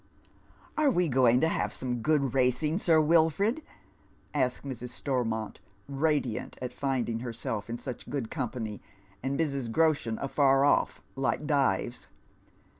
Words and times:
"Are 0.79 0.89
we 0.89 1.07
going 1.07 1.41
to 1.41 1.47
have 1.47 1.75
some 1.75 2.01
good 2.01 2.33
racing. 2.33 2.79
Sir 2.79 2.99
WDford?" 2.99 3.61
asks 4.43 4.65
Mrs. 4.65 4.89
Stormont, 4.89 5.59
radiant 5.87 6.57
at 6.59 6.73
finding 6.73 7.19
herself 7.19 7.69
in 7.69 7.77
such 7.77 8.09
good 8.09 8.31
company, 8.31 8.81
and 9.21 9.39
Mrs. 9.39 9.69
Groshen 9.69 10.17
afar 10.19 10.65
off 10.65 11.03
like 11.15 11.45
Dives. 11.45 12.07